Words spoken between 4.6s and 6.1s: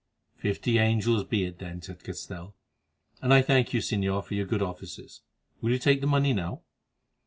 offices. Will you take the